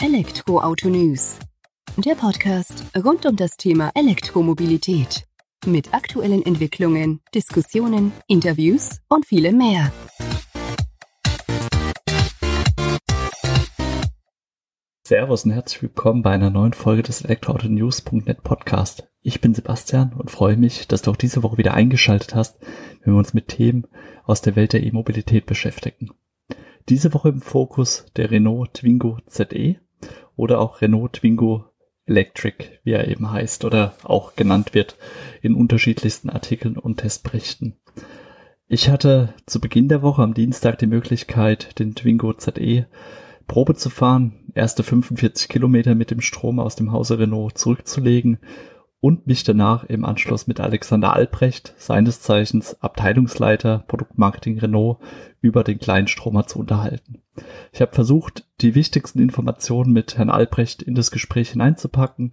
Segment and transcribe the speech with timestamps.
[0.00, 1.40] Elektroauto News.
[1.96, 5.26] Der Podcast rund um das Thema Elektromobilität.
[5.66, 9.92] Mit aktuellen Entwicklungen, Diskussionen, Interviews und vielem mehr.
[15.04, 19.08] Servus und herzlich willkommen bei einer neuen Folge des Elektroautonews.net Podcast.
[19.22, 22.60] Ich bin Sebastian und freue mich, dass du auch diese Woche wieder eingeschaltet hast,
[23.02, 23.88] wenn wir uns mit Themen
[24.22, 26.10] aus der Welt der E-Mobilität beschäftigen.
[26.88, 29.80] Diese Woche im Fokus der Renault Twingo ZE
[30.38, 31.66] oder auch Renault Twingo
[32.06, 34.96] Electric, wie er eben heißt oder auch genannt wird
[35.42, 37.76] in unterschiedlichsten Artikeln und Testberichten.
[38.66, 42.86] Ich hatte zu Beginn der Woche am Dienstag die Möglichkeit, den Twingo ZE
[43.46, 48.38] Probe zu fahren, erste 45 Kilometer mit dem Strom aus dem Hause Renault zurückzulegen
[49.00, 54.98] und mich danach im Anschluss mit Alexander Albrecht, seines Zeichens Abteilungsleiter Produktmarketing Renault,
[55.40, 57.22] über den kleinen Stromer zu unterhalten.
[57.72, 62.32] Ich habe versucht, die wichtigsten Informationen mit Herrn Albrecht in das Gespräch hineinzupacken,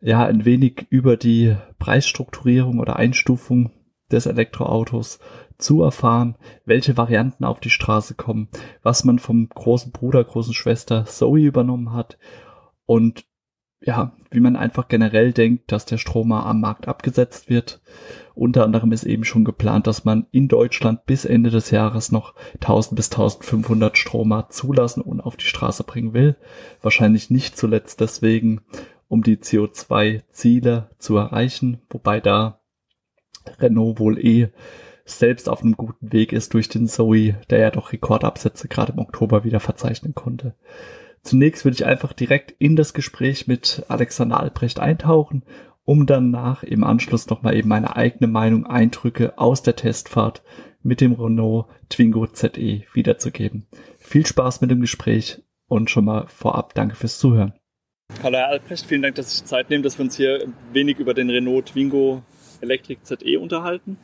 [0.00, 3.72] ja, ein wenig über die Preisstrukturierung oder Einstufung
[4.10, 5.18] des Elektroautos
[5.58, 8.48] zu erfahren, welche Varianten auf die Straße kommen,
[8.82, 12.16] was man vom großen Bruder, großen Schwester Zoe übernommen hat
[12.86, 13.24] und
[13.82, 17.80] ja, wie man einfach generell denkt, dass der Stromer am Markt abgesetzt wird.
[18.34, 22.34] Unter anderem ist eben schon geplant, dass man in Deutschland bis Ende des Jahres noch
[22.54, 26.36] 1000 bis 1500 Stromer zulassen und auf die Straße bringen will.
[26.82, 28.60] Wahrscheinlich nicht zuletzt deswegen,
[29.08, 32.60] um die CO2-Ziele zu erreichen, wobei da
[33.58, 34.50] Renault wohl eh
[35.06, 38.98] selbst auf einem guten Weg ist durch den Zoe, der ja doch Rekordabsätze gerade im
[38.98, 40.54] Oktober wieder verzeichnen konnte.
[41.22, 45.44] Zunächst würde ich einfach direkt in das Gespräch mit Alexander Albrecht eintauchen,
[45.84, 50.42] um danach im Anschluss nochmal eben meine eigene Meinung, Eindrücke aus der Testfahrt
[50.82, 53.66] mit dem Renault Twingo ZE wiederzugeben.
[53.98, 57.52] Viel Spaß mit dem Gespräch und schon mal vorab danke fürs Zuhören.
[58.22, 61.14] Hallo Herr Albrecht, vielen Dank, dass Sie Zeit nehmen, dass wir uns hier wenig über
[61.14, 62.22] den Renault Twingo
[62.60, 63.98] Electric ZE unterhalten.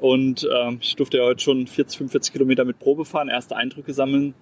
[0.00, 3.94] Und ähm, ich durfte ja heute schon 40, 45 Kilometer mit Probe fahren, erste Eindrücke
[3.94, 4.34] sammeln.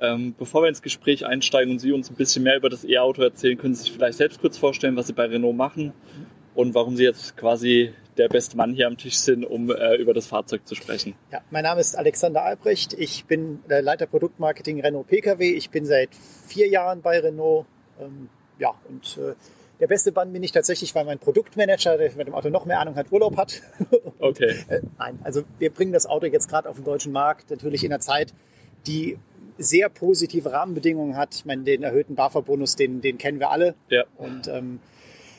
[0.00, 3.22] Ähm, bevor wir ins Gespräch einsteigen und Sie uns ein bisschen mehr über das E-Auto
[3.22, 5.92] erzählen, können Sie sich vielleicht selbst kurz vorstellen, was Sie bei Renault machen
[6.54, 10.14] und warum Sie jetzt quasi der beste Mann hier am Tisch sind, um äh, über
[10.14, 11.14] das Fahrzeug zu sprechen.
[11.30, 12.92] Ja, mein Name ist Alexander Albrecht.
[12.94, 15.50] Ich bin der Leiter Produktmarketing Renault Pkw.
[15.50, 16.10] Ich bin seit
[16.46, 17.66] vier Jahren bei Renault.
[18.00, 18.28] Ähm,
[18.58, 19.34] ja, und äh,
[19.80, 22.80] der beste Mann bin ich tatsächlich, weil mein Produktmanager, der mit dem Auto noch mehr
[22.80, 23.62] Ahnung hat, Urlaub hat.
[24.18, 24.54] Okay.
[24.68, 27.92] äh, nein, also wir bringen das Auto jetzt gerade auf den deutschen Markt, natürlich in
[27.92, 28.34] einer Zeit,
[28.86, 29.18] die
[29.58, 31.34] sehr positive Rahmenbedingungen hat.
[31.34, 33.74] Ich meine, den erhöhten BAFA-Bonus, den, den kennen wir alle.
[33.88, 34.04] Ja.
[34.18, 34.80] Und ähm,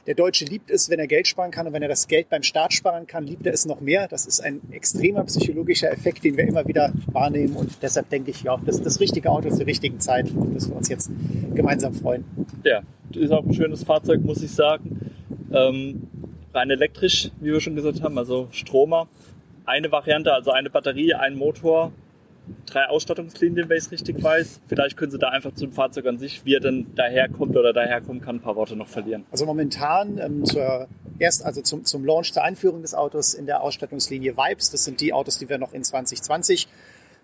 [0.08, 2.42] der Deutsche liebt es, wenn er Geld sparen kann und wenn er das Geld beim
[2.42, 4.08] Staat sparen kann, liebt er es noch mehr.
[4.08, 8.42] Das ist ein extremer psychologischer Effekt, den wir immer wieder wahrnehmen und deshalb denke ich,
[8.42, 11.12] ja, das ist das richtige Auto zur richtigen Zeit und dass wir uns jetzt
[11.54, 12.26] gemeinsam freuen.
[12.64, 12.82] Ja,
[13.14, 15.12] ist auch ein schönes Fahrzeug, muss ich sagen.
[15.54, 16.08] Ähm,
[16.54, 19.08] rein elektrisch, wie wir schon gesagt haben, also Stromer.
[19.66, 21.92] Eine Variante, also eine Batterie, ein Motor,
[22.66, 24.62] drei Ausstattungslinien, wenn ich es richtig weiß.
[24.68, 28.22] Vielleicht können Sie da einfach zum Fahrzeug an sich, wie er denn daherkommt oder daherkommen
[28.22, 29.26] kann, ein paar Worte noch verlieren.
[29.32, 30.88] Also momentan ähm, zur
[31.20, 34.72] erst also zum, zum Launch, zur Einführung des Autos in der Ausstattungslinie Vibes.
[34.72, 36.68] Das sind die Autos, die wir noch in 2020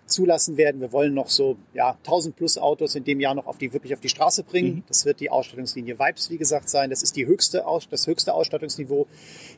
[0.08, 0.80] zulassen werden.
[0.80, 3.94] Wir wollen noch so ja, 1000 plus Autos in dem Jahr noch auf die, wirklich
[3.94, 4.76] auf die Straße bringen.
[4.76, 4.82] Mhm.
[4.88, 6.90] Das wird die Ausstattungslinie Vibes, wie gesagt, sein.
[6.90, 9.06] Das ist die höchste, das höchste Ausstattungsniveau.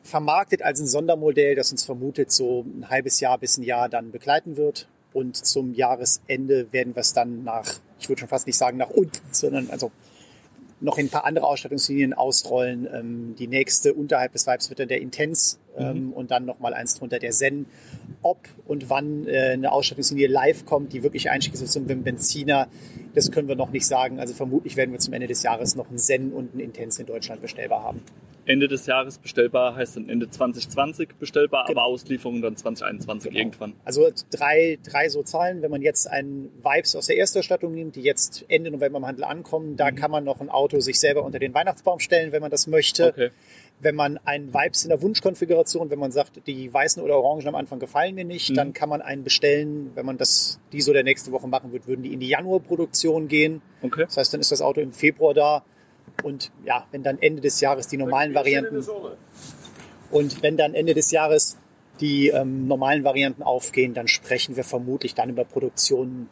[0.03, 4.11] Vermarktet als ein Sondermodell, das uns vermutet so ein halbes Jahr bis ein Jahr dann
[4.11, 4.87] begleiten wird.
[5.13, 7.65] Und zum Jahresende werden wir es dann nach,
[7.99, 9.91] ich würde schon fast nicht sagen nach unten, sondern also
[10.79, 12.87] noch in ein paar andere Ausstattungslinien ausrollen.
[12.91, 16.13] Ähm, die nächste unterhalb des Vibes wird dann der Intense ähm, mhm.
[16.13, 17.65] und dann nochmal eins drunter der Zen.
[18.21, 22.67] Ob und wann äh, eine Ausstattungslinie live kommt, die wirklich einstieg ist zum Benziner,
[23.13, 24.19] das können wir noch nicht sagen.
[24.19, 27.07] Also vermutlich werden wir zum Ende des Jahres noch einen Zen und einen Intense in
[27.07, 28.01] Deutschland bestellbar haben.
[28.45, 31.81] Ende des Jahres bestellbar heißt dann Ende 2020 bestellbar, genau.
[31.81, 33.39] aber Auslieferung dann 2021 genau.
[33.39, 33.73] irgendwann.
[33.85, 35.61] Also drei, drei so Zahlen.
[35.61, 39.25] Wenn man jetzt einen Vibes aus der Erstausstattung nimmt, die jetzt Ende November im Handel
[39.25, 39.95] ankommen, da mhm.
[39.95, 43.09] kann man noch ein Auto sich selber unter den Weihnachtsbaum stellen, wenn man das möchte.
[43.09, 43.29] Okay.
[43.81, 47.55] Wenn man einen Vibes in der Wunschkonfiguration, wenn man sagt, die weißen oder orangen am
[47.55, 48.55] Anfang gefallen mir nicht, mhm.
[48.55, 49.91] dann kann man einen bestellen.
[49.95, 53.27] Wenn man das die so der nächste Woche machen wird, würden die in die Januarproduktion
[53.27, 53.61] gehen.
[53.81, 54.05] Okay.
[54.05, 55.63] Das heißt, dann ist das Auto im Februar da.
[56.23, 58.83] Und ja, wenn dann Ende des Jahres die normalen Varianten
[60.11, 61.57] und wenn dann Ende des Jahres
[61.99, 66.29] die ähm, normalen Varianten aufgehen, dann sprechen wir vermutlich dann über Produktion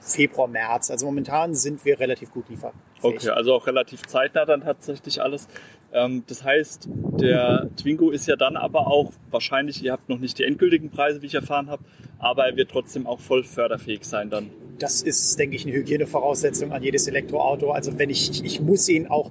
[0.00, 0.90] Februar, März.
[0.90, 2.82] Also momentan sind wir relativ gut lieferfähig.
[3.02, 5.46] Okay, also auch relativ zeitnah dann tatsächlich alles.
[5.92, 6.88] Ähm, das heißt,
[7.20, 11.22] der Twingo ist ja dann aber auch wahrscheinlich, ihr habt noch nicht die endgültigen Preise,
[11.22, 11.84] wie ich erfahren habe,
[12.18, 14.50] aber er wird trotzdem auch voll förderfähig sein dann.
[14.78, 17.70] das ist, denke ich, eine Hygienevoraussetzung an jedes Elektroauto.
[17.70, 19.30] Also wenn ich, ich, ich muss ihn auch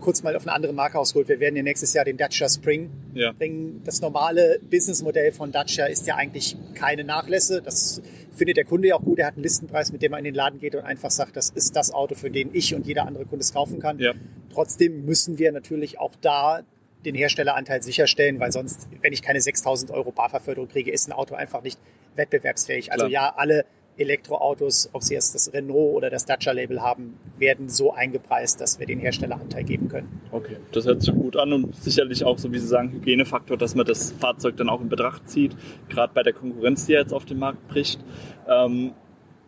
[0.00, 1.28] kurz mal auf eine andere Marke ausgeholt.
[1.28, 3.32] Wir werden ja nächstes Jahr den Dacia Spring ja.
[3.32, 3.82] bringen.
[3.84, 7.62] Das normale Businessmodell von Dacia ist ja eigentlich keine Nachlässe.
[7.62, 8.02] Das
[8.32, 9.18] findet der Kunde ja auch gut.
[9.18, 11.50] Er hat einen Listenpreis, mit dem er in den Laden geht und einfach sagt, das
[11.50, 13.98] ist das Auto, für den ich und jeder andere Kunde es kaufen kann.
[13.98, 14.14] Ja.
[14.52, 16.62] Trotzdem müssen wir natürlich auch da
[17.04, 21.34] den Herstelleranteil sicherstellen, weil sonst, wenn ich keine 6000 Euro Barverförderung kriege, ist ein Auto
[21.34, 21.78] einfach nicht
[22.16, 22.92] wettbewerbsfähig.
[22.92, 23.28] Also Klar.
[23.28, 23.64] ja, alle
[23.96, 28.86] Elektroautos, ob sie jetzt das Renault oder das Dacia-Label haben, werden so eingepreist, dass wir
[28.86, 30.20] den Herstelleranteil geben können.
[30.32, 33.74] Okay, das hört sich gut an und sicherlich auch, so wie Sie sagen, Hygienefaktor, dass
[33.74, 35.54] man das Fahrzeug dann auch in Betracht zieht,
[35.88, 38.00] gerade bei der Konkurrenz, die jetzt auf den Markt bricht.
[38.48, 38.92] Ähm,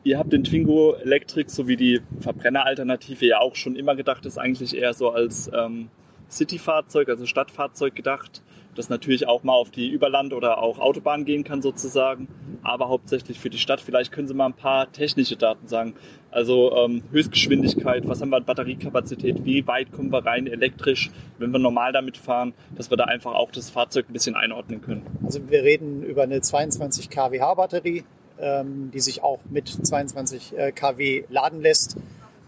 [0.05, 4.77] ihr habt den Twingo Electric sowie die Verbrenneralternative ja auch schon immer gedacht, ist eigentlich
[4.77, 5.89] eher so als ähm,
[6.31, 8.43] City-Fahrzeug, also Stadtfahrzeug gedacht
[8.75, 12.29] das natürlich auch mal auf die Überland- oder auch Autobahn gehen kann sozusagen,
[12.63, 13.81] aber hauptsächlich für die Stadt.
[13.81, 15.95] Vielleicht können Sie mal ein paar technische Daten sagen.
[16.31, 21.51] Also ähm, Höchstgeschwindigkeit, was haben wir an Batteriekapazität, wie weit kommen wir rein elektrisch, wenn
[21.51, 25.03] wir normal damit fahren, dass wir da einfach auch das Fahrzeug ein bisschen einordnen können.
[25.25, 28.05] Also wir reden über eine 22 kWh Batterie,
[28.41, 31.99] ähm, die sich auch mit 22 äh, kW laden lässt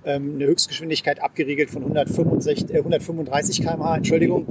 [0.04, 4.46] eine Höchstgeschwindigkeit abgeriegelt von 165, äh, 135 km/h, Entschuldigung,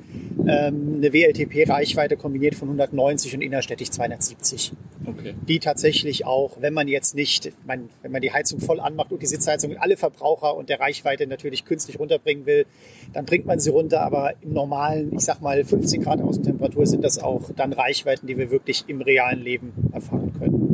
[0.48, 4.74] ähm, eine WLTP-Reichweite kombiniert von 190 und innerstädtisch 270.
[5.06, 5.34] Okay.
[5.48, 9.22] Die tatsächlich auch, wenn man jetzt nicht, man, wenn man die Heizung voll anmacht und
[9.22, 12.66] die Sitzheizung in alle Verbraucher und der Reichweite natürlich künstlich runterbringen will,
[13.14, 14.02] dann bringt man sie runter.
[14.02, 18.38] Aber im normalen, ich sag mal 15 Grad Außentemperatur sind das auch dann Reichweiten, die
[18.38, 20.73] wir wirklich im realen Leben erfahren können.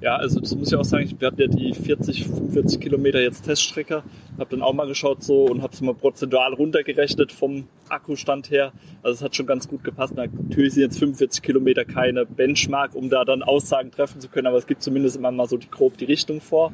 [0.00, 3.44] Ja, also das muss ich auch sagen, wir hatten ja die 40, 45 Kilometer jetzt
[3.44, 4.02] Teststrecke,
[4.38, 8.72] habe dann auch mal geschaut so und habe es mal prozentual runtergerechnet vom Akkustand her.
[9.02, 10.14] Also es hat schon ganz gut gepasst.
[10.14, 14.58] Natürlich sind jetzt 45 Kilometer keine Benchmark, um da dann Aussagen treffen zu können, aber
[14.58, 16.72] es gibt zumindest immer mal so die, grob die Richtung vor.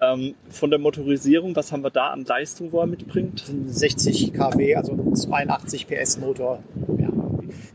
[0.00, 3.44] Ähm, von der Motorisierung, was haben wir da an Leistung, wo er mitbringt?
[3.66, 6.62] 60 kW, also ein 82 PS Motor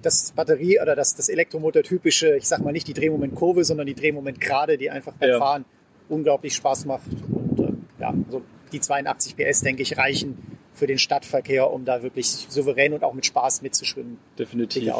[0.08, 3.94] das Batterie oder das, das Elektromotor typische, ich sag mal nicht die Drehmomentkurve, sondern die
[3.94, 5.40] Drehmoment gerade, die einfach beim ja.
[5.40, 5.66] Fahren
[6.10, 7.08] unglaublich Spaß macht.
[7.30, 10.38] Und äh, ja, also die 82 PS, denke ich, reichen
[10.74, 14.18] für den Stadtverkehr, um da wirklich souverän und auch mit Spaß mitzuschwimmen.
[14.40, 14.94] Definitiv.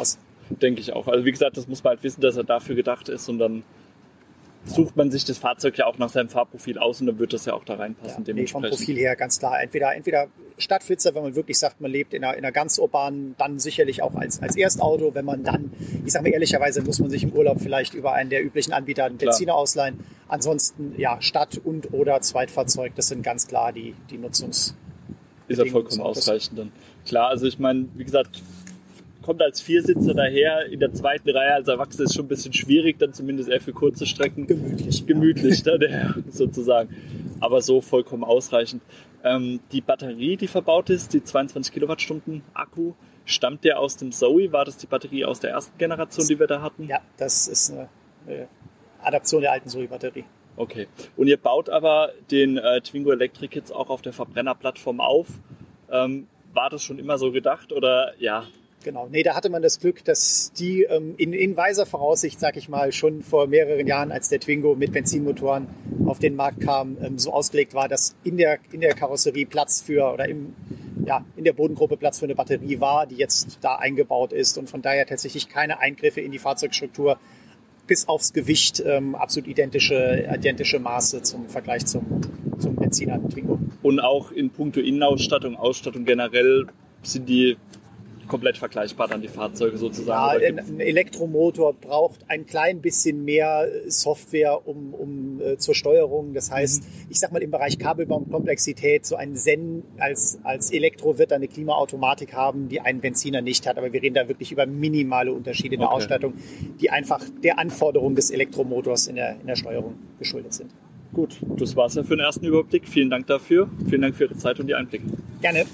[0.50, 1.08] Denke ich auch.
[1.08, 3.62] Also wie gesagt, das muss man halt wissen, dass er dafür gedacht ist und dann
[4.64, 7.46] sucht man sich das Fahrzeug ja auch nach seinem Fahrprofil aus und dann wird das
[7.46, 8.24] ja auch da reinpassen.
[8.26, 9.62] Ja, nee, vom Profil her ganz klar.
[9.62, 10.28] Entweder, entweder
[10.58, 14.02] Stadtflitzer, wenn man wirklich sagt, man lebt in einer, in einer ganz urbanen, dann sicherlich
[14.02, 15.14] auch als, als Erstauto.
[15.14, 15.72] Wenn man dann,
[16.04, 19.04] ich sage mal ehrlicherweise, muss man sich im Urlaub vielleicht über einen der üblichen Anbieter
[19.04, 20.00] einen Benziner ausleihen.
[20.28, 24.74] Ansonsten ja, Stadt- und oder Zweitfahrzeug, das sind ganz klar die, die Nutzungs-
[25.48, 26.72] ist ja vollkommen ausreichend dann.
[27.06, 28.42] Klar, also ich meine, wie gesagt,
[29.28, 32.98] kommt als Viersitzer daher in der zweiten Reihe als Erwachsener ist schon ein bisschen schwierig,
[32.98, 34.46] dann zumindest eher für kurze Strecken.
[34.46, 35.06] Gemütlich.
[35.06, 35.76] Gemütlich, ja.
[35.76, 36.96] dann, sozusagen.
[37.38, 38.82] Aber so vollkommen ausreichend.
[39.22, 42.94] Ähm, die Batterie, die verbaut ist, die 22 Kilowattstunden Akku,
[43.26, 44.50] stammt der aus dem Zoe?
[44.50, 46.88] War das die Batterie aus der ersten Generation, die wir da hatten?
[46.88, 47.90] Ja, das ist eine,
[48.26, 48.48] eine
[49.02, 50.24] Adaption der alten Zoe-Batterie.
[50.56, 50.88] Okay.
[51.18, 55.28] Und ihr baut aber den äh, Twingo Electric jetzt auch auf der Verbrennerplattform auf.
[55.90, 58.46] Ähm, war das schon immer so gedacht oder ja,
[58.88, 62.56] Genau, nee, da hatte man das Glück, dass die ähm, in, in weiser Voraussicht, sag
[62.56, 65.66] ich mal, schon vor mehreren Jahren, als der Twingo mit Benzinmotoren
[66.06, 69.82] auf den Markt kam, ähm, so ausgelegt war, dass in der, in der Karosserie Platz
[69.82, 70.54] für oder im,
[71.04, 74.70] ja, in der Bodengruppe Platz für eine Batterie war, die jetzt da eingebaut ist und
[74.70, 77.18] von daher tatsächlich keine Eingriffe in die Fahrzeugstruktur
[77.86, 82.22] bis aufs Gewicht ähm, absolut identische, identische Maße zum Vergleich zum,
[82.56, 83.58] zum Benziner Twingo.
[83.82, 86.68] Und auch in puncto Innenausstattung, Ausstattung generell
[87.02, 87.58] sind die
[88.28, 90.42] komplett vergleichbar dann die Fahrzeuge sozusagen.
[90.42, 96.34] Ja, ein Elektromotor braucht ein klein bisschen mehr Software um, um äh, zur Steuerung.
[96.34, 97.06] Das heißt, mhm.
[97.10, 102.34] ich sag mal im Bereich Kabelbaumkomplexität, so ein Zen als, als Elektro wird eine Klimaautomatik
[102.34, 103.78] haben, die ein Benziner nicht hat.
[103.78, 105.96] Aber wir reden da wirklich über minimale Unterschiede in der okay.
[105.96, 106.34] Ausstattung,
[106.80, 110.70] die einfach der Anforderung des Elektromotors in der, in der Steuerung geschuldet sind.
[111.12, 112.86] Gut, das war's ja für den ersten Überblick.
[112.86, 113.68] Vielen Dank dafür.
[113.88, 115.06] Vielen Dank für Ihre Zeit und die Einblicke.
[115.40, 115.64] Gerne.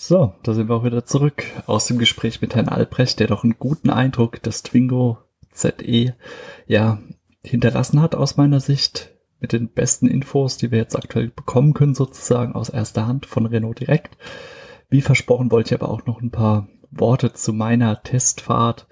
[0.00, 3.42] So, da sind wir auch wieder zurück aus dem Gespräch mit Herrn Albrecht, der doch
[3.42, 5.18] einen guten Eindruck des Twingo
[5.50, 6.14] ZE
[6.68, 7.00] ja
[7.42, 11.96] hinterlassen hat aus meiner Sicht mit den besten Infos, die wir jetzt aktuell bekommen können,
[11.96, 14.16] sozusagen aus erster Hand von Renault direkt.
[14.88, 18.86] Wie versprochen wollte ich aber auch noch ein paar Worte zu meiner Testfahrt,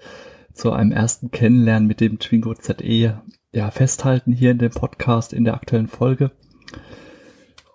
[0.51, 3.21] zu einem ersten Kennenlernen mit dem Twingo ZE
[3.53, 6.31] ja festhalten hier in dem Podcast in der aktuellen Folge.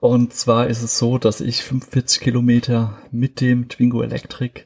[0.02, 4.62] Und zwar ist es so, dass ich 45 Kilometer mit dem Twingo Electric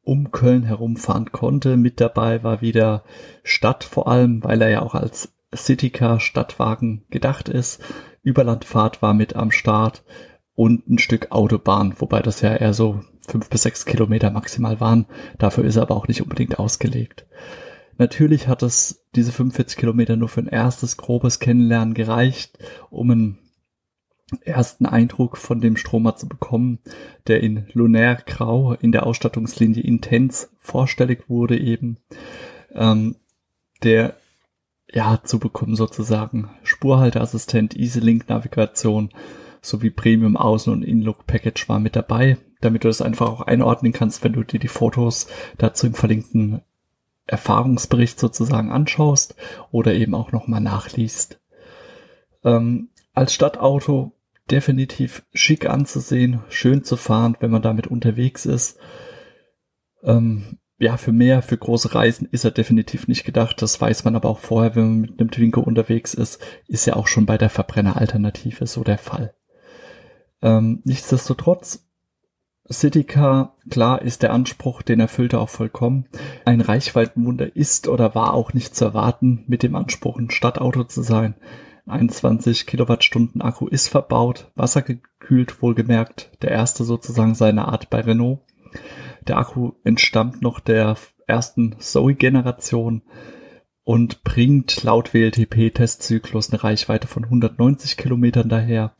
[0.00, 1.76] um Köln herumfahren konnte.
[1.76, 3.04] Mit dabei war wieder
[3.42, 7.82] Stadt vor allem, weil er ja auch als Citycar Stadtwagen gedacht ist.
[8.22, 10.02] Überlandfahrt war mit am Start
[10.54, 15.04] und ein Stück Autobahn, wobei das ja eher so fünf bis sechs Kilometer maximal waren.
[15.36, 17.26] Dafür ist er aber auch nicht unbedingt ausgelegt.
[17.98, 23.38] Natürlich hat es diese 45 Kilometer nur für ein erstes grobes Kennenlernen gereicht, um einen
[24.44, 26.78] ersten Eindruck von dem Stromer zu bekommen,
[27.26, 31.98] der in Lunaire Grau in der Ausstattungslinie Intens vorstellig wurde eben,
[32.74, 33.16] ähm,
[33.82, 34.16] der
[34.90, 39.10] ja zu bekommen sozusagen Spurhalteassistent, EasyLink-Navigation
[39.60, 44.24] sowie Premium Außen- und In-Look-Package war mit dabei, damit du das einfach auch einordnen kannst,
[44.24, 46.62] wenn du dir die Fotos dazu im verlinkten
[47.26, 49.34] Erfahrungsbericht sozusagen anschaust
[49.70, 51.40] oder eben auch nochmal nachliest.
[52.44, 54.12] Ähm, als Stadtauto
[54.50, 58.78] definitiv schick anzusehen, schön zu fahren, wenn man damit unterwegs ist.
[60.02, 63.60] Ähm, ja, für mehr, für große Reisen ist er definitiv nicht gedacht.
[63.62, 66.94] Das weiß man aber auch vorher, wenn man mit einem Twingo unterwegs ist, ist ja
[66.94, 69.34] auch schon bei der Verbrenneralternative so der Fall.
[70.40, 71.88] Ähm, nichtsdestotrotz,
[72.70, 76.06] Citycar, klar ist der Anspruch, den erfüllt er auch vollkommen.
[76.44, 81.02] Ein Reichweitenwunder ist oder war auch nicht zu erwarten, mit dem Anspruch, ein Stadtauto zu
[81.02, 81.34] sein.
[81.90, 88.40] 21 Kilowattstunden Akku ist verbaut, wassergekühlt wohlgemerkt, der erste sozusagen seiner Art bei Renault.
[89.26, 93.02] Der Akku entstammt noch der ersten Zoe-Generation
[93.84, 98.94] und bringt laut WLTP-Testzyklus eine Reichweite von 190 Kilometern daher.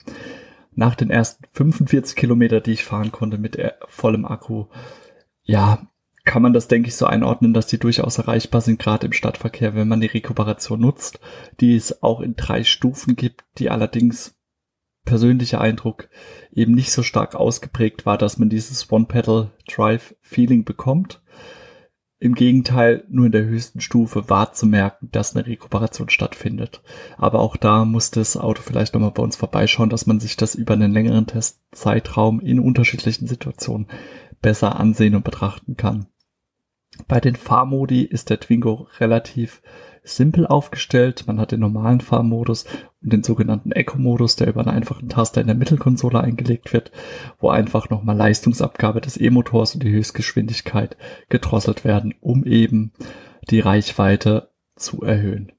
[0.72, 4.66] Nach den ersten 45 Kilometer, die ich fahren konnte mit vollem Akku,
[5.42, 5.87] ja,
[6.28, 9.74] kann man das, denke ich, so einordnen, dass die durchaus erreichbar sind, gerade im Stadtverkehr,
[9.74, 11.20] wenn man die Rekuperation nutzt,
[11.58, 14.36] die es auch in drei Stufen gibt, die allerdings
[15.06, 16.10] persönlicher Eindruck
[16.52, 21.22] eben nicht so stark ausgeprägt war, dass man dieses One-Pedal-Drive-Feeling bekommt.
[22.18, 26.82] Im Gegenteil, nur in der höchsten Stufe war zu merken, dass eine Rekuperation stattfindet.
[27.16, 30.54] Aber auch da musste das Auto vielleicht nochmal bei uns vorbeischauen, dass man sich das
[30.54, 33.86] über einen längeren Testzeitraum in unterschiedlichen Situationen
[34.42, 36.06] besser ansehen und betrachten kann.
[37.06, 39.62] Bei den Fahrmodi ist der Twingo relativ
[40.02, 41.24] simpel aufgestellt.
[41.26, 42.64] Man hat den normalen Fahrmodus
[43.02, 46.90] und den sogenannten Eco-Modus, der über einen einfachen Taster in der Mittelkonsole eingelegt wird,
[47.38, 50.96] wo einfach nochmal Leistungsabgabe des E-Motors und die Höchstgeschwindigkeit
[51.28, 52.92] gedrosselt werden, um eben
[53.50, 55.52] die Reichweite zu erhöhen.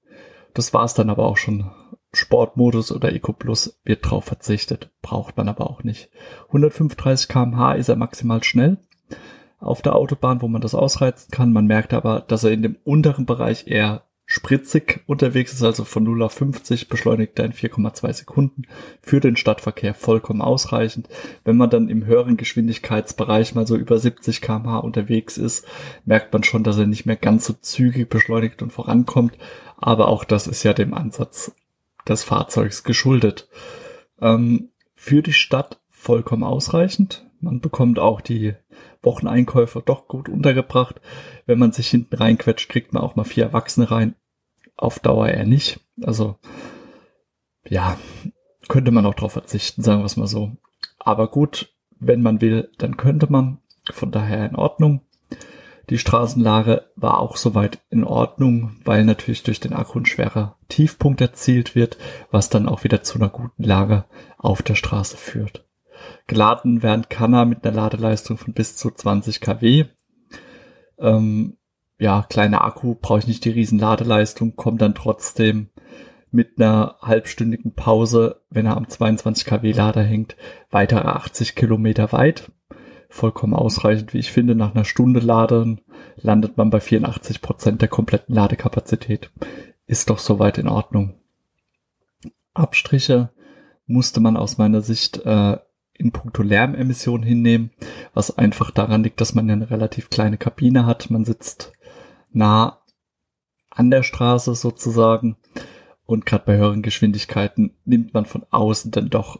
[0.53, 1.71] Das war es dann aber auch schon.
[2.11, 6.09] Sportmodus oder Eco Plus wird drauf verzichtet, braucht man aber auch nicht.
[6.47, 8.79] 135 kmh ist er maximal schnell
[9.59, 11.53] auf der Autobahn, wo man das ausreizen kann.
[11.53, 16.03] Man merkt aber, dass er in dem unteren Bereich eher spritzig unterwegs ist, also von
[16.03, 18.61] 0 auf 50 beschleunigt er in 4,2 Sekunden.
[19.01, 21.09] Für den Stadtverkehr vollkommen ausreichend.
[21.43, 25.65] Wenn man dann im höheren Geschwindigkeitsbereich mal so über 70 kmh unterwegs ist,
[26.05, 29.35] merkt man schon, dass er nicht mehr ganz so zügig beschleunigt und vorankommt.
[29.77, 31.51] Aber auch das ist ja dem Ansatz
[32.07, 33.49] des Fahrzeugs geschuldet.
[34.21, 37.25] Ähm, für die Stadt vollkommen ausreichend.
[37.41, 38.53] Man bekommt auch die
[39.01, 41.01] Wocheneinkäufe doch gut untergebracht.
[41.45, 44.15] Wenn man sich hinten reinquetscht, kriegt man auch mal vier Erwachsene rein.
[44.75, 45.79] Auf Dauer eher nicht.
[46.01, 46.37] Also,
[47.67, 47.97] ja,
[48.67, 50.51] könnte man auch darauf verzichten, sagen wir es mal so.
[50.99, 53.59] Aber gut, wenn man will, dann könnte man.
[53.91, 55.01] Von daher in Ordnung.
[55.89, 61.19] Die Straßenlage war auch soweit in Ordnung, weil natürlich durch den Akku ein schwerer Tiefpunkt
[61.19, 61.97] erzielt wird,
[62.29, 64.05] was dann auch wieder zu einer guten Lage
[64.37, 65.67] auf der Straße führt.
[66.27, 69.85] Geladen werden kann er mit einer Ladeleistung von bis zu 20 kW.
[70.99, 71.57] Ähm,
[71.97, 75.69] ja, kleiner Akku, brauche ich nicht die riesen Ladeleistung, kommt dann trotzdem
[76.31, 80.35] mit einer halbstündigen Pause, wenn er am 22 kW Lader hängt,
[80.69, 82.51] weitere 80 Kilometer weit.
[83.09, 84.53] Vollkommen ausreichend, wie ich finde.
[84.53, 85.81] Nach einer Stunde Laden
[86.15, 89.31] landet man bei 84 Prozent der kompletten Ladekapazität.
[89.87, 91.15] Ist doch soweit in Ordnung.
[92.53, 93.31] Abstriche
[93.87, 95.57] musste man aus meiner Sicht äh,
[95.99, 97.71] in puncto Lärmemissionen hinnehmen,
[98.13, 101.11] was einfach daran liegt, dass man ja eine relativ kleine Kabine hat.
[101.11, 101.73] Man sitzt
[102.31, 102.79] nah
[103.69, 105.35] an der Straße sozusagen
[106.05, 109.39] und gerade bei höheren Geschwindigkeiten nimmt man von außen dann doch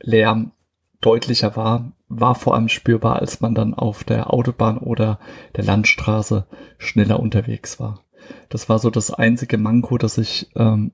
[0.00, 0.52] Lärm
[1.00, 5.18] deutlicher wahr, war vor allem spürbar, als man dann auf der Autobahn oder
[5.56, 6.46] der Landstraße
[6.78, 8.04] schneller unterwegs war.
[8.48, 10.92] Das war so das einzige Manko, das ich ähm,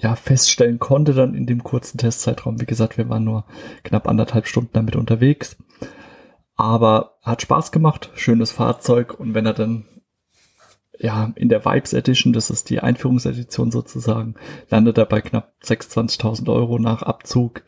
[0.00, 2.60] ja, feststellen konnte dann in dem kurzen Testzeitraum.
[2.60, 3.44] Wie gesagt, wir waren nur
[3.84, 5.56] knapp anderthalb Stunden damit unterwegs.
[6.56, 9.84] Aber hat Spaß gemacht, schönes Fahrzeug und wenn er dann
[10.98, 14.34] ja in der Vibes Edition, das ist die Einführungsedition sozusagen,
[14.68, 17.62] landet er bei knapp 26.000 Euro nach Abzug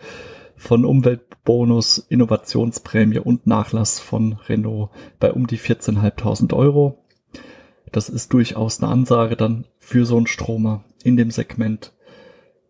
[0.57, 7.05] von Umweltbonus, Innovationsprämie und Nachlass von Renault bei um die 14.500 Euro.
[7.91, 10.85] Das ist durchaus eine Ansage dann für so einen Stromer.
[11.05, 11.93] in dem Segment.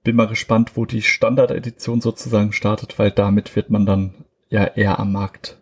[0.05, 4.15] Bin mal gespannt, wo die Standard-Edition sozusagen startet, weil damit wird man dann
[4.49, 5.59] ja eher am Markt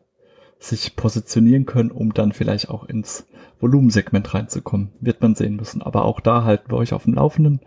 [0.58, 3.26] sich positionieren können, um dann vielleicht auch ins
[3.60, 4.90] Volumensegment reinzukommen.
[5.00, 5.82] Wird man sehen müssen.
[5.82, 7.60] Aber auch da halten wir euch auf dem Laufenden.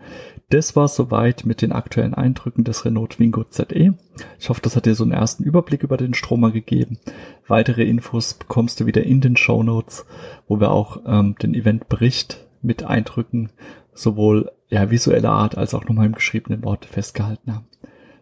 [0.50, 3.94] Das war soweit mit den aktuellen Eindrücken des Renault Twingo ZE.
[4.38, 6.98] Ich hoffe, das hat dir so einen ersten Überblick über den Stromer gegeben.
[7.46, 10.06] Weitere Infos bekommst du wieder in den Show Notes,
[10.48, 13.50] wo wir auch ähm, den Eventbericht mit Eindrücken
[13.92, 17.66] sowohl ja, visueller Art als auch nochmal im geschriebenen Wort festgehalten haben.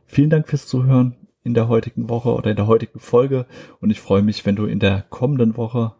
[0.04, 3.46] Vielen Dank fürs Zuhören in der heutigen Woche oder in der heutigen Folge
[3.80, 5.94] und ich freue mich, wenn du in der kommenden Woche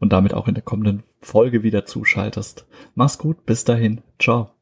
[0.00, 2.66] und damit auch in der kommenden Folge wieder zuschaltest.
[2.96, 4.61] Mach's gut, bis dahin, ciao.